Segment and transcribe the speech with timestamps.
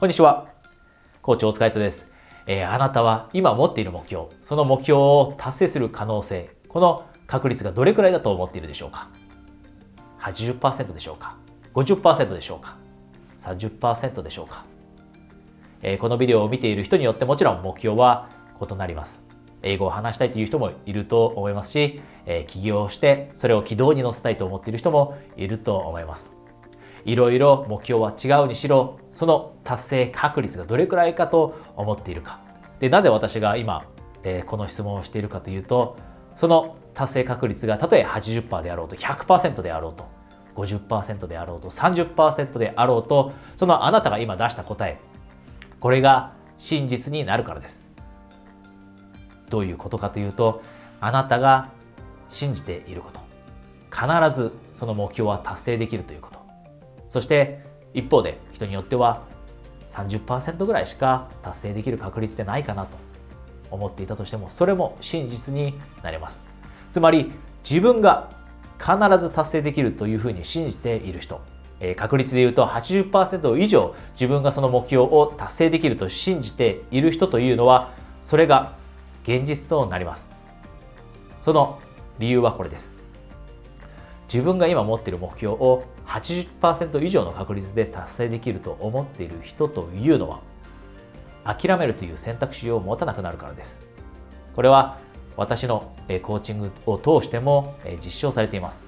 [0.00, 0.48] こんにちは。
[1.20, 2.08] コーチ大塚です、
[2.46, 9.10] えー、あなたは今持っている目標、その目標を達成する可能性、この確率がどれくらいだと思っているでしょうか
[10.20, 11.36] ?80% でしょうか
[11.74, 12.78] ?50% でしょうか
[13.40, 14.64] ?30% でしょうか、
[15.82, 19.22] えー、このビデオを見ている人によってもちろん目標は異なります。
[19.62, 26.32] 英語を話したいという人もいると思いますし、えー、起業してそれを軌道に乗せたいと思っている人もいると思います。
[27.04, 32.40] いろいろ目標は違うにしろその達成確率がどれくらいかと思っているか。
[32.78, 33.84] でなぜ私が今、
[34.22, 35.96] えー、この質問をしているかというと
[36.34, 40.06] その達成確率がたとえ80%であろうと100%であろうと
[40.56, 44.98] 50%であろうと30%であろうとそのあなたが今出した答え
[45.78, 47.82] これが真実になるからです。
[49.48, 50.62] どういうことかというと
[51.00, 51.70] あなたが
[52.28, 53.20] 信じていること。
[53.90, 56.38] 必ずその目標は達成できるということ。
[57.08, 59.22] そして一方で人によっては
[59.90, 62.96] 30%ぐらいしか達成できる確率ってないかなと
[63.70, 66.42] 思っていたとしてもそれも真実になります。
[66.92, 67.32] つまり
[67.68, 68.28] 自分が
[68.78, 71.40] 必ず達成できるというふうに信じている人
[71.96, 78.74] 確率で言うと80%以上自分がその目標を達成できると信じている人というのはそれが
[79.24, 80.28] 現実となります。
[81.40, 81.78] その
[82.18, 82.99] 理由はこれです。
[84.32, 90.40] 自分が今持っている目標を80%以上の確率で達成できると思っている人というのは
[91.44, 93.80] 諦めるという選択肢を持たなくなるからです。
[94.54, 94.98] これは
[95.36, 95.92] 私の
[96.22, 98.82] コーチングを通しても実証されています。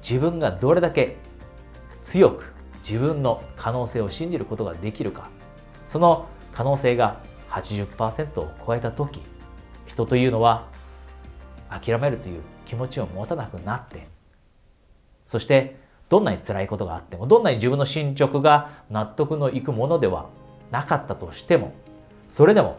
[0.00, 1.16] 自分がどれだけ
[2.02, 5.28] 強く自分の可能性を信じることができるか。
[5.86, 9.20] その可能性が80%を超えた時
[9.86, 10.68] 人というのは
[11.68, 14.08] 諦めるという気持ちを持たなくなって
[15.30, 15.76] そして
[16.08, 20.26] どんなに辛いことがあってもどんなに自分の進捗が納得のいくものでは
[20.72, 21.72] なかったとしても
[22.28, 22.78] それでも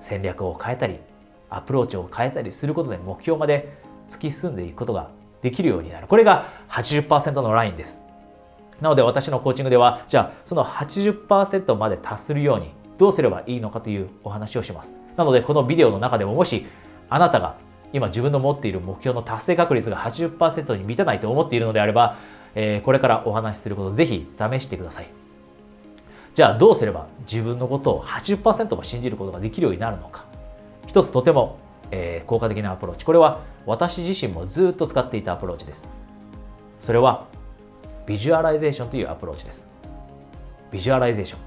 [0.00, 0.96] 戦略を変えたり
[1.50, 3.76] アプローチを変えたりすることで目標まで
[4.08, 5.10] 突き進んでいくことが
[5.42, 6.06] できるようになる。
[6.06, 7.98] これが80%のラインです。
[8.80, 14.94] なので私のコーチングではじゃあその80%まで達するようにどうすればいいのかというお話をします。
[15.16, 16.64] なのでこのビデオの中でももし
[17.10, 17.56] あなたが
[17.92, 22.16] 今自分の持っている目標の達成確率が80%に満たないと思っているのであれば、
[22.54, 25.08] えー、これからお話しすることをぜひ試してください。
[26.34, 30.24] じゃあどうすれば自分のことを80%も信じることができるようになるのか。
[30.86, 31.58] 一つとても、
[31.90, 33.04] えー、効果的なアプローチ。
[33.04, 35.88] これは私自身もずっと使っていたアプローチです。
[36.80, 37.26] それは
[38.06, 39.66] ビジュアライゼーションというアプローチです。
[40.70, 41.40] ビジュアライゼーション。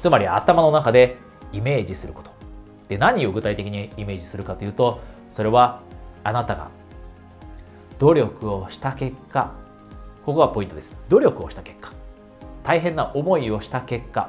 [0.00, 1.16] つまり頭の中で
[1.52, 2.30] イメージすること。
[2.88, 5.00] で何を具体的にイメージするかというと
[5.30, 5.82] それは
[6.24, 6.70] あなたが
[7.98, 9.52] 努力をした結果
[10.24, 10.96] ここがポイントです。
[11.08, 11.92] 努力をした結果
[12.64, 14.28] 大変な思いをした結果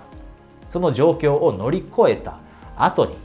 [0.69, 2.37] その状況を乗り越えた
[2.77, 3.15] 後に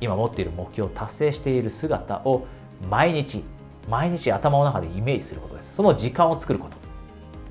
[0.00, 2.46] 今持っている目標を達成している姿を
[2.90, 3.44] 毎日
[3.88, 5.74] 毎日頭の中でイメージすることです。
[5.76, 6.76] その時間を作ること。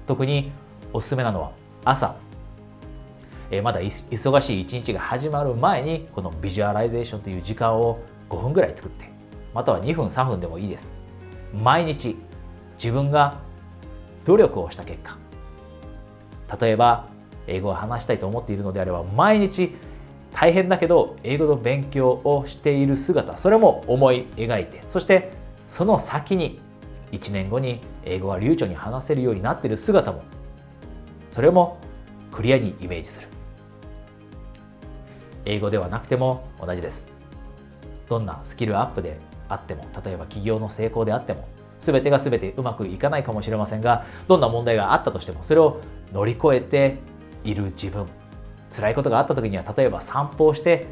[0.06, 0.52] 特に
[0.94, 1.52] おすすめなのは
[1.84, 2.16] 朝。
[3.50, 8.00] えまだ忙しい一日が始まる前にこのビジュアライゼーションという時間を
[8.30, 9.10] 5分ぐらい作って
[9.58, 10.92] または2分3分でもいいです。
[11.52, 12.16] 毎日
[12.78, 13.40] 自分が
[14.24, 15.18] 努力をした結果。
[16.62, 17.08] 例えば
[17.48, 19.76] 英語を話したいと思っているのであれば毎日
[20.32, 25.32] 大変だけど英語の勉強をしている姿それも思い描いてそして
[25.68, 26.60] その先に
[27.12, 30.22] 1年後に英語が流暢に話せるようになっている姿も
[31.32, 31.80] それも
[32.32, 33.28] クリアにイメージする。
[35.46, 37.08] 英語ではなくても同じです。
[38.08, 39.18] どんなスキルアップで
[39.50, 41.48] あっても例えば起業の成功であっても
[41.80, 45.82] 全てが全てうまくいかないかもしれませんがどんな問題があったとしてもそれを
[46.14, 46.98] 乗り越えて
[47.44, 48.08] いる自分
[48.72, 50.86] 辛いことがあった時には例えば散歩をして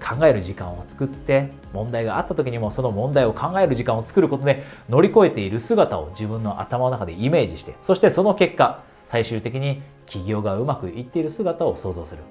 [0.00, 12.22] 考える時間を作って問題があった時にもその問題を考える時間を作ることで乗り越えている姿を自分の頭の中でイメージしてそしてその結果最終的に起業がうまくいっている姿を想像する。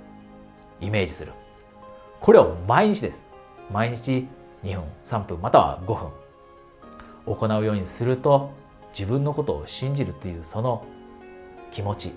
[0.80, 1.32] イメージする。
[2.20, 3.26] これを毎日です。
[3.72, 4.28] 毎日
[4.64, 7.38] 2分3分または5分。
[7.38, 8.52] 行うようにすると
[8.98, 10.86] 自分のことを信じるというその
[11.72, 12.12] 気持ち。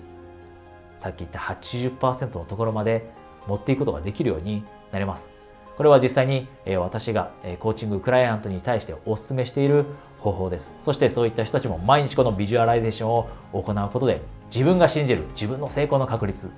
[0.97, 3.09] さっき言った80%のところまで
[3.47, 5.29] 持っていくことができるようになります。
[5.75, 6.47] これは実際に
[6.77, 9.85] 私がコーチングクライアントに対してお勧めしている
[10.19, 10.71] 方法です。
[10.81, 14.21] そしてそういった人たちも毎日このビジュアライゼーションを行うことで
[14.53, 16.51] 自分が信じる自分の成功の確率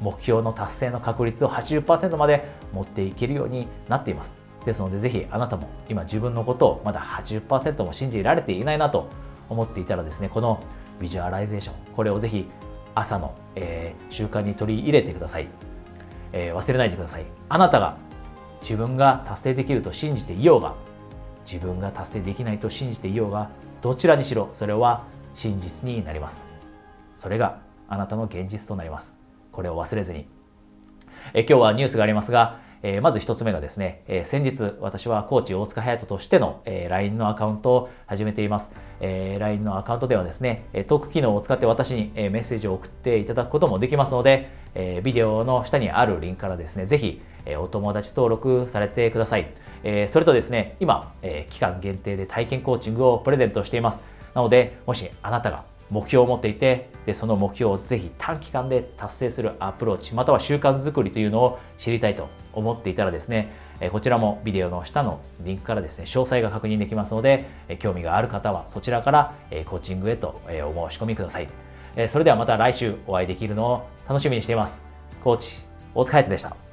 [0.00, 4.45] 目標の達成の確率を80%まで持っていけるようになっています。
[4.66, 9.08] ですのでぜひあなたも今自分のことをまだ80%も信じられていないなと
[9.48, 10.62] 思っていたらですねこの
[11.00, 12.46] ビジュアライゼーションこれをぜひ
[12.96, 15.48] 朝の、えー、習慣に取り入れてください、
[16.32, 17.26] えー、忘れないでください。
[17.48, 17.96] あなたが
[18.60, 20.74] 自分が達成できると信じていようが
[21.44, 23.50] 自分が達成できないと信じていようが
[23.82, 25.04] どちらにしろそれは
[25.36, 26.42] 真実になります。
[27.16, 29.14] それがあなたの現実となります。
[29.52, 30.28] これを忘れずに。
[31.34, 38.70] え今日はニュースがありますがえー、まず一つ目がですね、えー、先日私はコーチ大塚隼人としての、えー、LINE のアカウントを始めています、
[39.00, 49.48] えー、LINE のアカウントではですね、トーク機能を使って私に、えメッセージを送っていただくこともできますので、えビデオの下にあるリンクからですね、ぜひ、えお友達登録されてください。
[49.84, 54.02] えそれとですね、今、え期間限定で体験コーチングをプレゼントしています。
[54.34, 63.52] なので、もしあなたが目標を持っていてでその目標をぜひ短期間で達成するアプローチまたは習慣づくりというのを知りたいと思っていたらですね
[63.92, 67.44] こちらもビデオの下のリンクからですね詳細が確認できますので
[67.78, 69.34] 興味がある方はそちらから
[69.66, 71.48] コーチングへとお申し込みください。
[72.08, 74.82] それではまた来週お会いできるのを楽しみにしています。
[75.24, 75.62] コーチ
[75.94, 76.65] 大塚隼人でした。